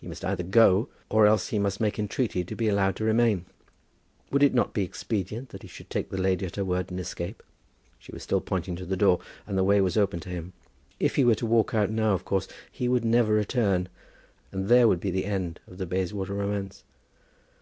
[0.00, 3.44] He must either go, or else he must make entreaty to be allowed to remain.
[4.30, 6.98] Would it not be expedient that he should take the lady at her word and
[6.98, 7.42] escape?
[7.98, 10.54] She was still pointing to the door, and the way was open to him.
[10.98, 13.90] If he were to walk out now of course he would never return,
[14.50, 16.82] and there would be the end of the Bayswater romance.